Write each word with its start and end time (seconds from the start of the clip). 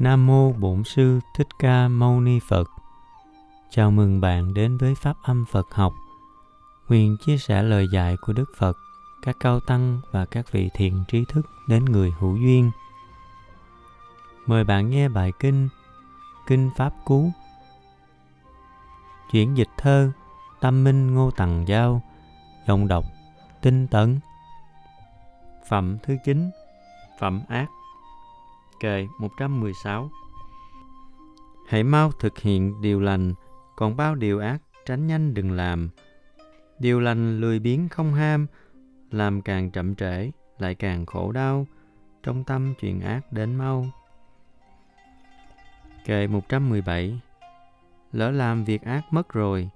Nam 0.00 0.26
mô 0.26 0.52
Bổn 0.52 0.84
sư 0.84 1.20
Thích 1.34 1.46
Ca 1.58 1.88
Mâu 1.88 2.20
Ni 2.20 2.38
Phật. 2.48 2.70
Chào 3.70 3.90
mừng 3.90 4.20
bạn 4.20 4.54
đến 4.54 4.76
với 4.76 4.94
pháp 4.94 5.16
âm 5.22 5.44
Phật 5.50 5.74
học. 5.74 5.92
Nguyện 6.88 7.16
chia 7.26 7.38
sẻ 7.38 7.62
lời 7.62 7.88
dạy 7.92 8.16
của 8.20 8.32
Đức 8.32 8.44
Phật, 8.58 8.76
các 9.22 9.36
cao 9.40 9.60
tăng 9.60 10.00
và 10.10 10.24
các 10.24 10.52
vị 10.52 10.70
thiện 10.74 11.04
trí 11.08 11.24
thức 11.24 11.46
đến 11.68 11.84
người 11.84 12.12
hữu 12.18 12.36
duyên. 12.36 12.70
Mời 14.46 14.64
bạn 14.64 14.90
nghe 14.90 15.08
bài 15.08 15.32
kinh 15.40 15.68
Kinh 16.46 16.70
Pháp 16.76 16.92
Cú. 17.04 17.30
Chuyển 19.32 19.56
dịch 19.56 19.70
thơ 19.76 20.12
Tâm 20.60 20.84
Minh 20.84 21.14
Ngô 21.14 21.30
Tằng 21.30 21.64
Giao 21.68 22.02
Giọng 22.66 22.88
đọc 22.88 23.04
Tinh 23.62 23.86
Tấn 23.86 24.20
Phẩm 25.68 25.98
thứ 26.02 26.16
9 26.24 26.50
Phẩm 27.18 27.42
ác 27.48 27.66
Kệ 28.80 29.06
116 29.18 30.10
Hãy 31.68 31.84
mau 31.84 32.12
thực 32.12 32.38
hiện 32.38 32.80
điều 32.80 33.00
lành, 33.00 33.34
còn 33.76 33.96
bao 33.96 34.14
điều 34.14 34.38
ác 34.38 34.62
tránh 34.86 35.06
nhanh 35.06 35.34
đừng 35.34 35.52
làm. 35.52 35.88
Điều 36.78 37.00
lành 37.00 37.40
lười 37.40 37.58
biếng 37.58 37.88
không 37.88 38.14
ham, 38.14 38.46
làm 39.10 39.42
càng 39.42 39.70
chậm 39.70 39.94
trễ, 39.94 40.30
lại 40.58 40.74
càng 40.74 41.06
khổ 41.06 41.32
đau, 41.32 41.66
trong 42.22 42.44
tâm 42.44 42.74
chuyện 42.80 43.00
ác 43.00 43.32
đến 43.32 43.54
mau. 43.54 43.86
Kệ 46.04 46.26
117 46.26 47.20
Lỡ 48.12 48.30
làm 48.30 48.64
việc 48.64 48.82
ác 48.82 49.02
mất 49.10 49.32
rồi, 49.32 49.70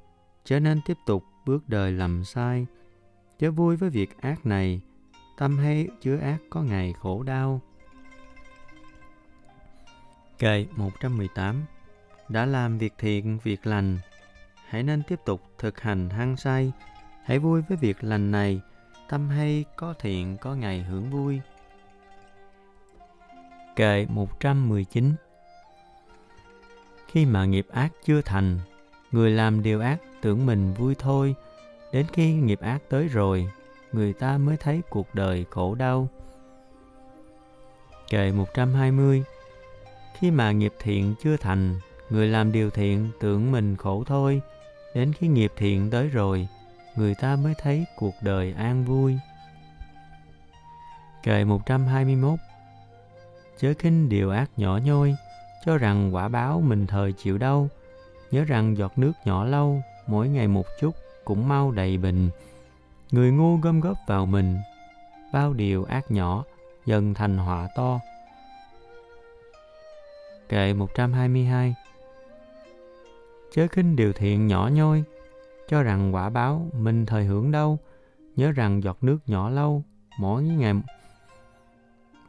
chớ 0.44 0.60
nên 0.60 0.80
tiếp 0.86 0.96
tục 1.06 1.24
bước 1.46 1.68
đời 1.68 1.92
làm 1.92 2.24
sai. 2.24 2.66
Chớ 3.38 3.50
vui 3.50 3.76
với 3.76 3.90
việc 3.90 4.20
ác 4.20 4.46
này, 4.46 4.80
tâm 5.38 5.58
hay 5.58 5.88
chứa 6.00 6.16
ác 6.16 6.38
có 6.50 6.62
ngày 6.62 6.94
khổ 7.00 7.22
đau. 7.22 7.60
Kệ 10.38 10.66
118 10.76 11.64
Đã 12.28 12.46
làm 12.46 12.78
việc 12.78 12.94
thiện, 12.98 13.38
việc 13.44 13.66
lành, 13.66 13.98
hãy 14.68 14.82
nên 14.82 15.02
tiếp 15.02 15.20
tục 15.24 15.42
thực 15.58 15.80
hành 15.80 16.10
hăng 16.10 16.36
say. 16.36 16.72
Hãy 17.24 17.38
vui 17.38 17.62
với 17.62 17.76
việc 17.76 18.04
lành 18.04 18.30
này, 18.30 18.60
tâm 19.08 19.28
hay 19.28 19.64
có 19.76 19.94
thiện 19.98 20.36
có 20.36 20.54
ngày 20.54 20.82
hưởng 20.82 21.10
vui. 21.10 21.40
Kệ 23.76 24.06
119 24.08 25.12
Khi 27.08 27.26
mà 27.26 27.44
nghiệp 27.44 27.66
ác 27.72 27.92
chưa 28.04 28.20
thành, 28.22 28.58
người 29.12 29.30
làm 29.30 29.62
điều 29.62 29.80
ác 29.80 29.98
tưởng 30.22 30.46
mình 30.46 30.74
vui 30.74 30.94
thôi, 30.98 31.34
đến 31.92 32.06
khi 32.12 32.32
nghiệp 32.32 32.60
ác 32.60 32.78
tới 32.88 33.08
rồi, 33.08 33.50
người 33.92 34.12
ta 34.12 34.38
mới 34.38 34.56
thấy 34.56 34.82
cuộc 34.90 35.14
đời 35.14 35.44
khổ 35.50 35.74
đau. 35.74 36.08
Kệ 38.10 38.32
120 38.32 39.24
khi 40.14 40.30
mà 40.30 40.52
nghiệp 40.52 40.72
thiện 40.78 41.14
chưa 41.22 41.36
thành, 41.36 41.80
người 42.10 42.26
làm 42.26 42.52
điều 42.52 42.70
thiện 42.70 43.10
tưởng 43.20 43.52
mình 43.52 43.76
khổ 43.76 44.04
thôi. 44.06 44.42
Đến 44.94 45.12
khi 45.12 45.28
nghiệp 45.28 45.52
thiện 45.56 45.90
tới 45.90 46.08
rồi, 46.08 46.48
người 46.96 47.14
ta 47.14 47.36
mới 47.36 47.54
thấy 47.62 47.84
cuộc 47.96 48.14
đời 48.22 48.54
an 48.56 48.84
vui. 48.84 49.16
Kệ 51.22 51.44
121 51.44 52.38
Chớ 53.58 53.74
khinh 53.78 54.08
điều 54.08 54.30
ác 54.30 54.50
nhỏ 54.56 54.78
nhoi, 54.84 55.14
cho 55.64 55.78
rằng 55.78 56.14
quả 56.14 56.28
báo 56.28 56.60
mình 56.60 56.86
thời 56.86 57.12
chịu 57.12 57.38
đâu. 57.38 57.68
Nhớ 58.30 58.44
rằng 58.44 58.76
giọt 58.76 58.98
nước 58.98 59.12
nhỏ 59.24 59.44
lâu, 59.44 59.82
mỗi 60.06 60.28
ngày 60.28 60.48
một 60.48 60.66
chút, 60.80 60.94
cũng 61.24 61.48
mau 61.48 61.70
đầy 61.70 61.96
bình. 61.96 62.30
Người 63.10 63.30
ngu 63.30 63.56
gom 63.56 63.80
góp 63.80 63.96
vào 64.06 64.26
mình, 64.26 64.58
bao 65.32 65.52
điều 65.52 65.84
ác 65.84 66.10
nhỏ, 66.10 66.44
dần 66.86 67.14
thành 67.14 67.38
họa 67.38 67.68
to. 67.76 68.00
Kệ 70.54 70.72
122 70.74 71.74
Chớ 73.52 73.66
khinh 73.68 73.96
điều 73.96 74.12
thiện 74.12 74.46
nhỏ 74.46 74.70
nhoi, 74.72 75.04
cho 75.68 75.82
rằng 75.82 76.14
quả 76.14 76.30
báo 76.30 76.70
mình 76.78 77.06
thời 77.06 77.24
hưởng 77.24 77.50
đâu, 77.50 77.78
nhớ 78.36 78.52
rằng 78.52 78.82
giọt 78.82 78.98
nước 79.00 79.18
nhỏ 79.26 79.50
lâu, 79.50 79.82
mỗi 80.18 80.42
ngày 80.42 80.74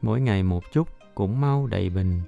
mỗi 0.01 0.21
ngày 0.21 0.43
một 0.43 0.63
chút 0.71 0.87
cũng 1.15 1.41
mau 1.41 1.67
đầy 1.67 1.89
bình. 1.89 2.21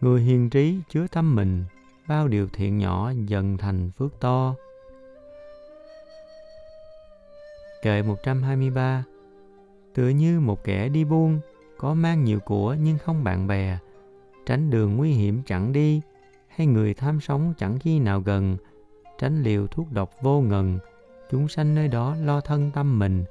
Người 0.00 0.20
hiền 0.20 0.50
trí 0.50 0.78
chứa 0.88 1.06
tâm 1.06 1.34
mình, 1.34 1.64
bao 2.08 2.28
điều 2.28 2.48
thiện 2.52 2.78
nhỏ 2.78 3.12
dần 3.26 3.56
thành 3.56 3.90
phước 3.90 4.20
to. 4.20 4.54
Kệ 7.82 8.02
123 8.02 9.04
Tựa 9.94 10.08
như 10.08 10.40
một 10.40 10.64
kẻ 10.64 10.88
đi 10.88 11.04
buôn, 11.04 11.40
có 11.78 11.94
mang 11.94 12.24
nhiều 12.24 12.40
của 12.40 12.76
nhưng 12.80 12.98
không 12.98 13.24
bạn 13.24 13.46
bè, 13.46 13.78
tránh 14.46 14.70
đường 14.70 14.96
nguy 14.96 15.12
hiểm 15.12 15.42
chẳng 15.46 15.72
đi, 15.72 16.00
hay 16.48 16.66
người 16.66 16.94
tham 16.94 17.20
sống 17.20 17.54
chẳng 17.58 17.78
khi 17.78 17.98
nào 17.98 18.20
gần, 18.20 18.56
tránh 19.18 19.42
liều 19.42 19.66
thuốc 19.66 19.92
độc 19.92 20.10
vô 20.22 20.40
ngần, 20.40 20.78
chúng 21.30 21.48
sanh 21.48 21.74
nơi 21.74 21.88
đó 21.88 22.16
lo 22.22 22.40
thân 22.40 22.70
tâm 22.74 22.98
mình, 22.98 23.24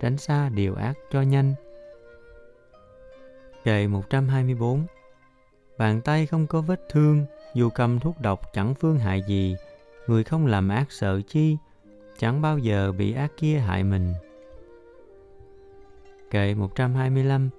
tránh 0.00 0.16
xa 0.16 0.48
điều 0.48 0.74
ác 0.74 0.98
cho 1.10 1.22
nhanh. 1.22 1.54
Kệ 3.64 3.86
124 3.86 4.86
Bàn 5.78 6.00
tay 6.00 6.26
không 6.26 6.46
có 6.46 6.60
vết 6.60 6.80
thương, 6.88 7.26
dù 7.54 7.70
cầm 7.70 8.00
thuốc 8.00 8.20
độc 8.20 8.52
chẳng 8.52 8.74
phương 8.74 8.98
hại 8.98 9.22
gì, 9.22 9.56
người 10.06 10.24
không 10.24 10.46
làm 10.46 10.68
ác 10.68 10.92
sợ 10.92 11.20
chi, 11.28 11.56
chẳng 12.18 12.42
bao 12.42 12.58
giờ 12.58 12.92
bị 12.92 13.12
ác 13.12 13.32
kia 13.36 13.58
hại 13.58 13.84
mình. 13.84 14.14
Kệ 16.30 16.54
125 16.54 17.50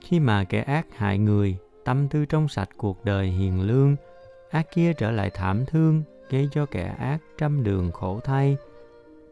Khi 0.00 0.20
mà 0.20 0.44
kẻ 0.44 0.60
ác 0.62 0.86
hại 0.96 1.18
người, 1.18 1.56
tâm 1.84 2.08
tư 2.08 2.24
trong 2.24 2.48
sạch 2.48 2.68
cuộc 2.76 3.04
đời 3.04 3.26
hiền 3.26 3.60
lương, 3.60 3.96
ác 4.50 4.66
kia 4.70 4.92
trở 4.92 5.10
lại 5.10 5.30
thảm 5.30 5.66
thương, 5.66 6.02
gây 6.30 6.48
cho 6.52 6.66
kẻ 6.66 6.94
ác 6.98 7.18
trăm 7.38 7.64
đường 7.64 7.92
khổ 7.92 8.20
thay. 8.24 8.56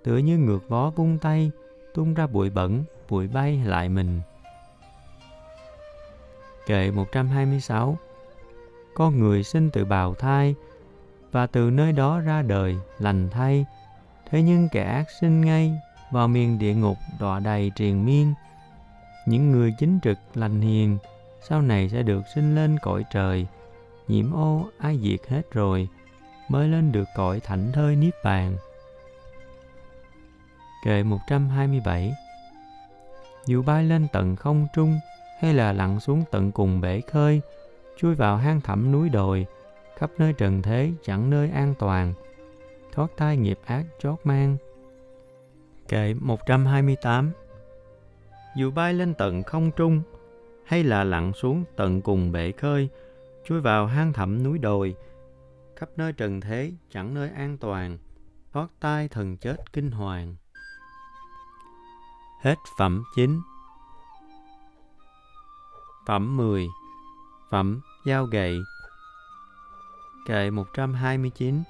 Tựa 0.04 0.16
như 0.16 0.38
ngược 0.38 0.68
vó 0.68 0.90
vung 0.90 1.18
tay, 1.18 1.50
tung 1.94 2.14
ra 2.14 2.26
bụi 2.26 2.50
bẩn, 2.50 2.84
bụi 3.08 3.28
bay 3.28 3.62
lại 3.64 3.88
mình. 3.88 4.20
Kệ 6.66 6.90
126 6.90 7.98
Con 8.94 9.18
người 9.18 9.42
sinh 9.42 9.70
từ 9.70 9.84
bào 9.84 10.14
thai, 10.14 10.54
và 11.32 11.46
từ 11.46 11.70
nơi 11.70 11.92
đó 11.92 12.20
ra 12.20 12.42
đời 12.42 12.76
lành 12.98 13.28
thay. 13.30 13.66
Thế 14.30 14.42
nhưng 14.42 14.68
kẻ 14.72 14.84
ác 14.84 15.06
sinh 15.20 15.40
ngay 15.40 15.74
vào 16.10 16.28
miền 16.28 16.58
địa 16.58 16.74
ngục 16.74 16.96
đọa 17.20 17.40
đầy 17.40 17.72
triền 17.76 18.06
miên. 18.06 18.34
Những 19.26 19.50
người 19.52 19.74
chính 19.78 19.98
trực 20.02 20.18
lành 20.34 20.60
hiền 20.60 20.98
sau 21.40 21.62
này 21.62 21.88
sẽ 21.88 22.02
được 22.02 22.22
sinh 22.34 22.54
lên 22.54 22.78
cõi 22.82 23.04
trời, 23.12 23.46
nhiễm 24.08 24.32
ô 24.32 24.68
ai 24.78 24.98
diệt 25.02 25.28
hết 25.28 25.42
rồi, 25.50 25.88
mới 26.48 26.68
lên 26.68 26.92
được 26.92 27.08
cõi 27.16 27.40
thảnh 27.40 27.72
thơi 27.72 27.96
niết 27.96 28.14
bàn. 28.24 28.56
Kệ 30.84 31.02
127 31.02 32.12
Dù 33.46 33.62
bay 33.62 33.84
lên 33.84 34.06
tận 34.12 34.36
không 34.36 34.66
trung, 34.74 34.98
hay 35.40 35.54
là 35.54 35.72
lặn 35.72 36.00
xuống 36.00 36.24
tận 36.30 36.52
cùng 36.52 36.80
bể 36.80 37.00
khơi, 37.00 37.40
chui 37.96 38.14
vào 38.14 38.36
hang 38.36 38.60
thẳm 38.60 38.92
núi 38.92 39.08
đồi, 39.08 39.46
khắp 39.96 40.10
nơi 40.18 40.32
trần 40.32 40.62
thế 40.62 40.92
chẳng 41.02 41.30
nơi 41.30 41.50
an 41.50 41.74
toàn, 41.78 42.14
thoát 42.92 43.10
thai 43.16 43.36
nghiệp 43.36 43.58
ác 43.64 43.84
chót 43.98 44.18
mang. 44.24 44.56
Kệ 45.88 46.14
128 46.14 47.32
Dù 48.56 48.70
bay 48.70 48.94
lên 48.94 49.14
tận 49.14 49.42
không 49.42 49.70
trung, 49.70 50.02
hay 50.68 50.84
là 50.84 51.04
lặn 51.04 51.32
xuống 51.32 51.64
tận 51.76 52.02
cùng 52.02 52.32
bể 52.32 52.52
khơi, 52.52 52.88
chui 53.44 53.60
vào 53.60 53.86
hang 53.86 54.12
thẳm 54.12 54.42
núi 54.42 54.58
đồi, 54.58 54.96
khắp 55.76 55.88
nơi 55.96 56.12
trần 56.12 56.40
thế 56.40 56.72
chẳng 56.90 57.14
nơi 57.14 57.30
an 57.30 57.58
toàn, 57.58 57.98
thoát 58.52 58.68
tai 58.80 59.08
thần 59.08 59.36
chết 59.36 59.72
kinh 59.72 59.90
hoàng. 59.90 60.34
Hết 62.42 62.54
phẩm 62.78 63.04
9 63.14 63.40
Phẩm 66.06 66.36
10 66.36 66.66
Phẩm 67.50 67.80
giao 68.06 68.24
gậy. 68.24 68.58
Kệ 70.26 70.50
129 70.50 71.62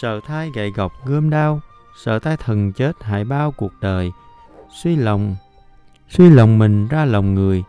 Sợ 0.00 0.20
thai 0.20 0.50
gậy 0.54 0.70
gọc 0.70 0.92
gươm 1.06 1.30
đau, 1.30 1.60
sợ 1.96 2.18
thai 2.18 2.36
thần 2.36 2.72
chết 2.72 3.02
hại 3.02 3.24
bao 3.24 3.52
cuộc 3.52 3.72
đời, 3.80 4.12
suy 4.82 4.96
lòng 4.96 5.36
suy 6.12 6.30
lòng 6.30 6.58
mình 6.58 6.88
ra 6.88 7.04
lòng 7.04 7.34
người, 7.34 7.64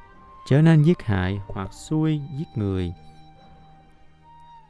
trở 0.46 0.62
nên 0.62 0.84
giết 0.84 1.02
hại 1.04 1.40
hoặc 1.48 1.74
xui 1.74 2.22
giết 2.38 2.48
người. 2.56 2.94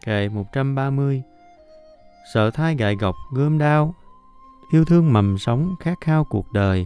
Kệ 0.06 0.30
130 0.30 1.24
Sợ 2.34 2.52
thai 2.52 2.75
gại 2.75 2.96
gọc 2.96 3.16
gươm 3.31 3.58
đao, 3.58 3.94
yêu 4.72 4.86
thương 4.86 5.14
mầm 5.14 5.38
sống 5.38 5.75
khát 5.80 6.02
khao 6.02 6.24
cuộc 6.24 6.52
đời, 6.52 6.86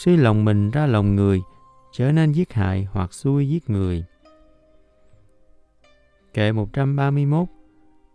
suy 0.00 0.16
lòng 0.16 0.44
mình 0.44 0.70
ra 0.70 0.86
lòng 0.86 1.16
người, 1.16 1.42
trở 1.92 2.12
nên 2.12 2.32
giết 2.32 2.52
hại 2.52 2.88
hoặc 2.92 3.12
xui 3.12 3.48
giết 3.48 3.70
người. 3.70 4.04
Kệ 6.34 6.52
131 6.52 7.48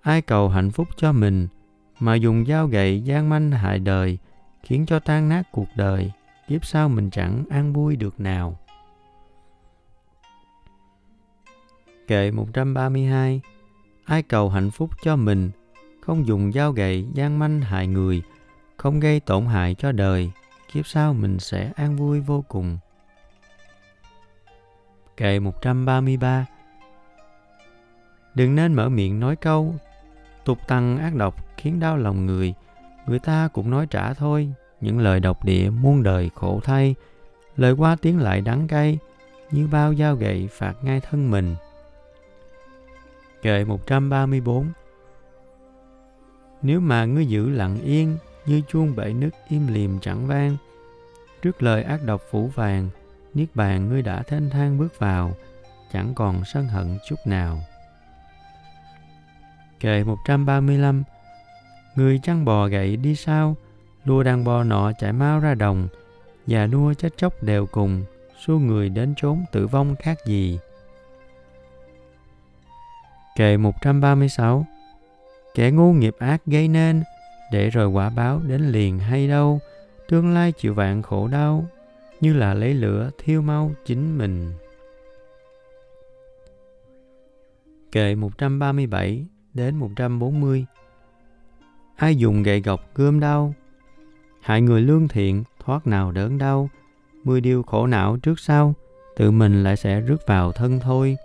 Ai 0.02 0.22
cầu 0.22 0.50
hạnh 0.50 0.72
phúc 0.72 0.88
cho 0.98 1.12
mình, 1.12 1.48
mà 2.00 2.16
dùng 2.16 2.46
dao 2.46 2.68
gậy 2.68 3.02
gian 3.02 3.30
manh 3.30 3.52
hại 3.52 3.80
đời, 3.80 4.18
khiến 4.64 4.86
cho 4.86 5.00
tan 5.00 5.30
nát 5.30 5.44
cuộc 5.52 5.68
đời, 5.76 6.12
kiếp 6.48 6.66
sau 6.66 6.90
mình 6.90 7.10
chẳng 7.10 7.44
an 7.50 7.74
vui 7.74 7.96
được 7.96 8.20
nào. 8.20 8.60
Kệ 12.08 12.32
132 12.32 13.42
Ai 14.06 14.24
cầu 14.24 14.50
hạnh 14.50 14.72
phúc 14.72 14.90
cho 15.04 15.16
mình, 15.16 15.52
không 16.02 16.28
dùng 16.28 16.52
dao 16.52 16.72
gậy 16.72 17.06
gian 17.14 17.40
manh 17.40 17.62
hại 17.62 17.88
người, 17.88 18.22
không 18.78 19.00
gây 19.00 19.20
tổn 19.20 19.46
hại 19.46 19.76
cho 19.76 19.92
đời, 19.92 20.32
kiếp 20.74 20.88
sau 20.88 21.14
mình 21.14 21.40
sẽ 21.40 21.72
an 21.76 21.96
vui 21.96 22.20
vô 22.20 22.44
cùng. 22.48 22.78
Kệ 25.18 25.40
133 25.40 26.46
Đừng 28.36 28.56
nên 28.56 28.74
mở 28.74 28.90
miệng 28.90 29.20
nói 29.20 29.36
câu 29.36 29.76
tục 30.46 30.58
tăng 30.68 30.98
ác 30.98 31.16
độc 31.16 31.58
khiến 31.58 31.80
đau 31.80 31.98
lòng 31.98 32.26
người. 32.26 32.54
Người 33.08 33.20
ta 33.20 33.50
cũng 33.54 33.70
nói 33.70 33.88
trả 33.90 34.14
thôi, 34.14 34.54
những 34.84 35.00
lời 35.00 35.20
độc 35.20 35.46
địa 35.46 35.70
muôn 35.70 36.04
đời 36.04 36.30
khổ 36.36 36.60
thay. 36.64 36.96
Lời 37.58 37.74
qua 37.74 37.96
tiếng 38.02 38.20
lại 38.20 38.42
đắng 38.42 38.68
cay, 38.68 39.00
như 39.52 39.68
bao 39.68 39.94
dao 39.96 40.16
gậy 40.16 40.50
phạt 40.52 40.74
ngay 40.82 41.00
thân 41.00 41.32
mình. 41.32 41.56
Kệ 43.42 43.66
134 43.66 44.68
Nếu 46.62 46.80
mà 46.80 47.06
ngươi 47.06 47.26
giữ 47.26 47.50
lặng 47.50 47.78
yên, 47.84 48.18
như 48.46 48.62
chuông 48.68 48.96
bể 48.96 49.14
nước 49.14 49.30
im 49.50 49.68
liềm 49.68 50.00
chẳng 50.00 50.28
vang, 50.28 50.58
trước 51.42 51.64
lời 51.64 51.84
ác 51.84 52.04
độc 52.06 52.22
phủ 52.32 52.48
vàng, 52.48 52.90
niết 53.34 53.56
bàn 53.56 53.90
ngươi 53.90 54.02
đã 54.02 54.24
thanh 54.24 54.50
thang 54.50 54.78
bước 54.78 55.00
vào, 55.00 55.34
chẳng 55.94 56.14
còn 56.16 56.46
sân 56.46 56.68
hận 56.68 56.98
chút 57.08 57.16
nào. 57.26 57.60
Kệ 59.80 60.04
135 60.04 61.04
Người 61.96 62.20
chăn 62.24 62.46
bò 62.46 62.68
gậy 62.68 62.98
đi 62.98 63.16
sao, 63.16 63.56
lua 64.06 64.24
đàn 64.24 64.44
bò 64.44 64.64
nọ 64.64 64.92
chạy 65.00 65.14
mau 65.14 65.40
ra 65.40 65.56
đồng, 65.56 65.88
già 66.48 66.68
nua 66.68 66.94
chết 66.94 67.18
chóc 67.18 67.44
đều 67.44 67.66
cùng, 67.66 68.04
xua 68.46 68.58
người 68.58 68.90
đến 68.90 69.14
chốn 69.18 69.44
tử 69.52 69.68
vong 69.68 69.96
khác 69.96 70.18
gì. 70.26 70.60
Kệ 73.36 73.58
136 73.58 74.66
Kẻ 75.56 75.72
ngu 75.72 75.94
nghiệp 75.94 76.16
ác 76.20 76.42
gây 76.46 76.68
nên, 76.68 77.04
để 77.52 77.70
rồi 77.70 77.88
quả 77.88 78.10
báo 78.10 78.42
đến 78.48 78.62
liền 78.62 79.00
hay 79.00 79.28
đâu, 79.28 79.60
tương 80.10 80.34
lai 80.34 80.52
chịu 80.52 80.74
vạn 80.74 81.02
khổ 81.02 81.28
đau, 81.28 81.66
như 82.22 82.34
là 82.34 82.54
lấy 82.54 82.74
lửa 82.74 83.10
thiêu 83.18 83.42
mau 83.42 83.72
chính 83.86 84.18
mình. 84.18 84.54
Kệ 87.92 88.16
137 88.16 89.26
đến 89.54 89.76
140 89.76 90.66
Ai 91.96 92.16
dùng 92.16 92.44
gậy 92.44 92.62
gọc 92.62 92.96
gươm 92.96 93.20
đau, 93.20 93.54
hại 94.44 94.62
người 94.62 94.82
lương 94.82 95.08
thiện 95.08 95.44
thoát 95.66 95.88
nào 95.88 96.12
đớn 96.12 96.38
đau, 96.38 96.70
mười 97.24 97.42
điều 97.42 97.64
khổ 97.64 97.88
não 97.88 98.18
trước 98.18 98.40
sau, 98.40 98.74
tự 99.16 99.32
mình 99.32 99.64
lại 99.64 99.78
sẽ 99.78 100.00
rước 100.00 100.28
vào 100.28 100.52
thân 100.52 100.80
thôi. 100.80 101.18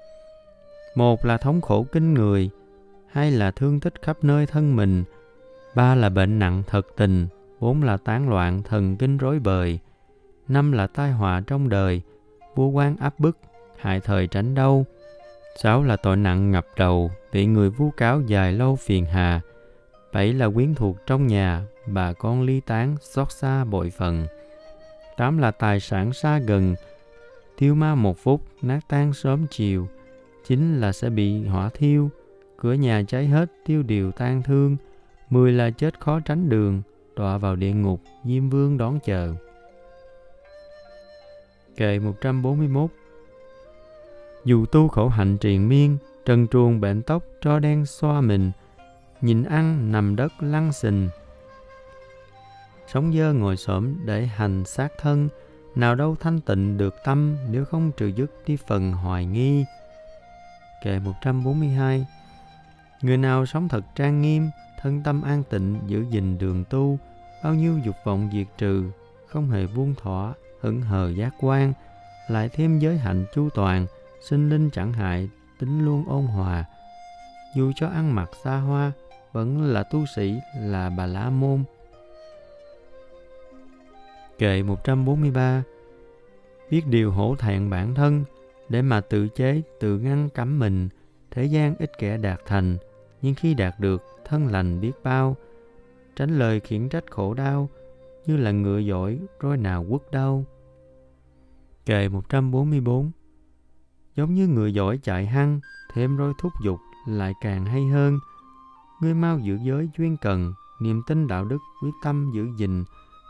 Một 0.94 1.24
là 1.24 1.36
thống 1.36 1.60
khổ 1.60 1.86
kinh 1.92 2.14
người, 2.14 2.50
hai 3.10 3.30
là 3.30 3.50
thương 3.50 3.80
tích 3.80 4.02
khắp 4.02 4.16
nơi 4.22 4.46
thân 4.46 4.76
mình, 4.76 5.04
ba 5.74 5.94
là 5.94 6.08
bệnh 6.08 6.38
nặng 6.38 6.62
thật 6.66 6.86
tình, 6.96 7.26
bốn 7.60 7.82
là 7.82 7.96
tán 7.96 8.28
loạn 8.28 8.62
thần 8.62 8.96
kinh 8.96 9.18
rối 9.18 9.38
bời, 9.38 9.78
năm 10.48 10.72
là 10.72 10.86
tai 10.86 11.12
họa 11.12 11.42
trong 11.46 11.68
đời, 11.68 12.02
vua 12.54 12.68
quan 12.68 12.96
áp 12.96 13.18
bức, 13.18 13.38
hại 13.78 14.00
thời 14.00 14.26
tránh 14.26 14.54
đâu. 14.54 14.86
Sáu 15.56 15.82
là 15.82 15.96
tội 15.96 16.16
nặng 16.16 16.50
ngập 16.50 16.66
đầu, 16.76 17.10
bị 17.32 17.46
người 17.46 17.70
vu 17.70 17.90
cáo 17.90 18.20
dài 18.20 18.52
lâu 18.52 18.76
phiền 18.76 19.04
hà. 19.04 19.40
Bảy 20.12 20.32
là 20.32 20.48
quyến 20.50 20.74
thuộc 20.74 20.96
trong 21.06 21.26
nhà, 21.26 21.62
bà 21.92 22.12
con 22.12 22.42
ly 22.42 22.60
tán, 22.60 22.96
xót 23.00 23.32
xa 23.32 23.64
bội 23.64 23.90
phần. 23.90 24.26
Tám 25.16 25.38
là 25.38 25.50
tài 25.50 25.80
sản 25.80 26.12
xa 26.12 26.38
gần, 26.38 26.74
tiêu 27.56 27.74
ma 27.74 27.94
một 27.94 28.18
phút, 28.18 28.42
nát 28.62 28.80
tan 28.88 29.12
sớm 29.12 29.46
chiều. 29.50 29.88
Chín 30.46 30.80
là 30.80 30.92
sẽ 30.92 31.10
bị 31.10 31.46
hỏa 31.46 31.70
thiêu, 31.74 32.10
cửa 32.56 32.72
nhà 32.72 33.02
cháy 33.08 33.26
hết, 33.26 33.52
tiêu 33.66 33.82
điều 33.82 34.12
tan 34.12 34.42
thương. 34.42 34.76
Mười 35.30 35.52
là 35.52 35.70
chết 35.70 36.00
khó 36.00 36.20
tránh 36.20 36.48
đường, 36.48 36.82
đọa 37.16 37.38
vào 37.38 37.56
địa 37.56 37.72
ngục, 37.72 38.00
Diêm 38.24 38.50
Vương 38.50 38.78
đón 38.78 38.98
chờ. 39.04 39.34
Kệ 41.76 41.98
141 41.98 42.90
Dù 44.44 44.66
tu 44.66 44.88
khổ 44.88 45.08
hạnh 45.08 45.36
triền 45.38 45.68
miên, 45.68 45.98
trần 46.24 46.46
truồng 46.48 46.80
bệnh 46.80 47.02
tóc 47.02 47.24
cho 47.40 47.58
đen 47.58 47.86
xoa 47.86 48.20
mình, 48.20 48.50
nhìn 49.20 49.44
ăn 49.44 49.92
nằm 49.92 50.16
đất 50.16 50.32
lăn 50.40 50.72
xình. 50.72 51.08
Sống 52.92 53.12
dơ 53.12 53.32
ngồi 53.32 53.56
xổm 53.56 53.96
để 54.04 54.26
hành 54.26 54.64
sát 54.64 54.92
thân, 54.98 55.28
nào 55.74 55.94
đâu 55.94 56.16
thanh 56.20 56.40
tịnh 56.40 56.78
được 56.78 56.94
tâm 57.04 57.36
nếu 57.50 57.64
không 57.64 57.92
trừ 57.96 58.06
dứt 58.06 58.32
đi 58.46 58.56
phần 58.66 58.92
hoài 58.92 59.26
nghi. 59.26 59.64
Kệ 60.82 60.98
142 60.98 62.06
Người 63.02 63.16
nào 63.16 63.46
sống 63.46 63.68
thật 63.68 63.84
trang 63.94 64.22
nghiêm, 64.22 64.50
thân 64.80 65.02
tâm 65.02 65.22
an 65.22 65.42
tịnh, 65.50 65.78
giữ 65.86 66.04
gìn 66.10 66.38
đường 66.38 66.64
tu, 66.64 66.98
bao 67.44 67.54
nhiêu 67.54 67.78
dục 67.78 67.96
vọng 68.04 68.30
diệt 68.32 68.46
trừ, 68.58 68.90
không 69.26 69.50
hề 69.50 69.66
buông 69.66 69.94
thỏa, 70.02 70.32
hững 70.60 70.80
hờ 70.80 71.10
giác 71.10 71.34
quan, 71.40 71.72
lại 72.28 72.48
thêm 72.48 72.78
giới 72.78 72.98
hạnh 72.98 73.24
chu 73.34 73.48
toàn, 73.54 73.86
sinh 74.28 74.48
linh 74.48 74.70
chẳng 74.70 74.92
hại, 74.92 75.28
tính 75.60 75.84
luôn 75.84 76.04
ôn 76.08 76.26
hòa. 76.26 76.64
Dù 77.54 77.72
cho 77.76 77.88
ăn 77.88 78.14
mặc 78.14 78.30
xa 78.44 78.56
hoa, 78.56 78.92
vẫn 79.32 79.62
là 79.62 79.82
tu 79.82 80.06
sĩ, 80.16 80.40
là 80.60 80.90
bà 80.90 81.06
la 81.06 81.30
môn. 81.30 81.64
Kệ 84.38 84.62
143 84.62 85.62
Biết 86.70 86.86
điều 86.86 87.10
hổ 87.10 87.36
thẹn 87.38 87.70
bản 87.70 87.94
thân, 87.94 88.24
để 88.68 88.82
mà 88.82 89.00
tự 89.00 89.28
chế, 89.28 89.62
tự 89.80 89.98
ngăn 89.98 90.28
cấm 90.34 90.58
mình, 90.58 90.88
thế 91.30 91.44
gian 91.44 91.74
ít 91.78 91.90
kẻ 91.98 92.16
đạt 92.16 92.40
thành, 92.46 92.76
nhưng 93.22 93.34
khi 93.34 93.54
đạt 93.54 93.80
được, 93.80 94.02
thân 94.24 94.46
lành 94.46 94.80
biết 94.80 94.92
bao, 95.04 95.36
tránh 96.16 96.38
lời 96.38 96.60
khiển 96.60 96.88
trách 96.88 97.10
khổ 97.10 97.34
đau, 97.34 97.68
như 98.26 98.36
là 98.36 98.50
ngựa 98.50 98.78
giỏi, 98.78 99.18
roi 99.42 99.56
nào 99.56 99.86
quất 99.88 100.02
đau. 100.10 100.44
Kệ 101.86 102.08
144 102.08 103.10
Giống 104.16 104.34
như 104.34 104.46
ngựa 104.46 104.66
giỏi 104.66 104.98
chạy 105.02 105.26
hăng, 105.26 105.60
thêm 105.94 106.18
roi 106.18 106.32
thúc 106.38 106.52
dục 106.64 106.78
lại 107.08 107.32
càng 107.40 107.64
hay 107.64 107.86
hơn. 107.86 108.18
Ngươi 109.00 109.14
mau 109.14 109.38
giữ 109.38 109.58
giới 109.62 109.88
chuyên 109.96 110.16
cần, 110.16 110.52
niềm 110.80 111.02
tin 111.06 111.26
đạo 111.26 111.44
đức, 111.44 111.58
quyết 111.82 111.94
tâm 112.02 112.30
giữ 112.34 112.46
gìn, 112.56 112.84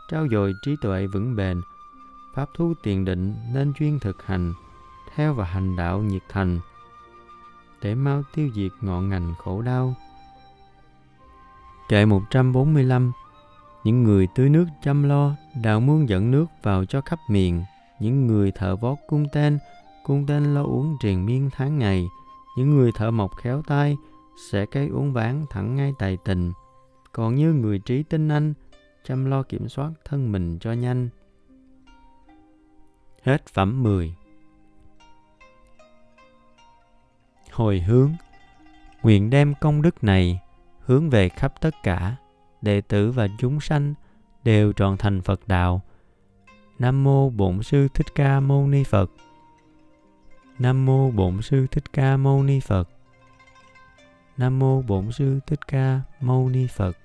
trao 0.09 0.27
dồi 0.27 0.53
trí 0.61 0.75
tuệ 0.81 1.07
vững 1.07 1.35
bền, 1.35 1.61
pháp 2.33 2.49
thu 2.53 2.73
tiền 2.83 3.05
định 3.05 3.35
nên 3.53 3.73
chuyên 3.73 3.99
thực 3.99 4.25
hành, 4.25 4.53
theo 5.15 5.33
và 5.33 5.45
hành 5.45 5.75
đạo 5.75 5.99
nhiệt 5.99 6.21
thành, 6.29 6.59
để 7.81 7.95
mau 7.95 8.23
tiêu 8.35 8.49
diệt 8.55 8.71
ngọn 8.81 9.09
ngành 9.09 9.33
khổ 9.37 9.61
đau. 9.61 9.95
Kệ 11.89 12.05
145 12.05 13.11
Những 13.83 14.03
người 14.03 14.27
tưới 14.35 14.49
nước 14.49 14.65
chăm 14.83 15.03
lo, 15.03 15.35
đào 15.63 15.79
mương 15.79 16.09
dẫn 16.09 16.31
nước 16.31 16.45
vào 16.63 16.85
cho 16.85 17.01
khắp 17.01 17.19
miền, 17.29 17.63
những 17.99 18.27
người 18.27 18.51
thợ 18.51 18.75
vót 18.75 18.97
cung 19.07 19.25
tên, 19.33 19.59
cung 20.03 20.25
tên 20.25 20.53
lo 20.53 20.63
uống 20.63 20.97
triền 21.01 21.25
miên 21.25 21.49
tháng 21.51 21.79
ngày, 21.79 22.07
những 22.57 22.77
người 22.77 22.91
thợ 22.95 23.11
mộc 23.11 23.31
khéo 23.35 23.61
tay, 23.67 23.97
sẽ 24.51 24.65
cây 24.65 24.87
uống 24.87 25.13
ván 25.13 25.45
thẳng 25.49 25.75
ngay 25.75 25.93
tài 25.99 26.17
tình. 26.25 26.51
Còn 27.11 27.35
như 27.35 27.53
người 27.53 27.79
trí 27.79 28.03
tinh 28.03 28.29
anh, 28.29 28.53
chăm 29.09 29.25
lo 29.25 29.43
kiểm 29.43 29.69
soát 29.69 29.91
thân 30.05 30.31
mình 30.31 30.59
cho 30.59 30.71
nhanh. 30.71 31.09
Hết 33.23 33.45
phẩm 33.53 33.83
10 33.83 34.15
Hồi 37.51 37.79
hướng 37.79 38.11
Nguyện 39.03 39.29
đem 39.29 39.53
công 39.61 39.81
đức 39.81 40.03
này 40.03 40.39
hướng 40.79 41.09
về 41.09 41.29
khắp 41.29 41.61
tất 41.61 41.75
cả, 41.83 42.15
đệ 42.61 42.81
tử 42.81 43.11
và 43.11 43.27
chúng 43.39 43.59
sanh 43.59 43.93
đều 44.43 44.73
tròn 44.73 44.97
thành 44.97 45.21
Phật 45.21 45.47
đạo. 45.47 45.81
Nam 46.79 47.03
mô 47.03 47.29
Bổn 47.29 47.63
sư 47.63 47.87
Thích 47.93 48.15
Ca 48.15 48.39
Mâu 48.39 48.67
Ni 48.67 48.83
Phật. 48.83 49.11
Nam 50.59 50.85
mô 50.85 51.11
Bổn 51.11 51.41
sư 51.41 51.67
Thích 51.71 51.93
Ca 51.93 52.17
Mâu 52.17 52.43
Ni 52.43 52.59
Phật. 52.59 52.89
Nam 54.37 54.59
mô 54.59 54.81
Bổn 54.81 55.11
sư 55.11 55.39
Thích 55.47 55.67
Ca 55.67 56.01
Mâu 56.21 56.49
Ni 56.49 56.67
Phật. 56.67 56.97